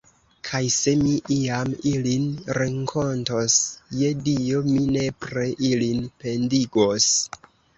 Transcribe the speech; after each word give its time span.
Kaj 0.47 0.59
se 0.75 0.93
mi 1.01 1.11
iam 1.35 1.75
ilin 1.91 2.23
renkontos, 2.59 3.59
je 4.01 4.09
Dio, 4.29 4.65
mi 4.71 4.81
nepre 4.99 5.47
ilin 5.73 6.03
pendigos. 6.25 7.13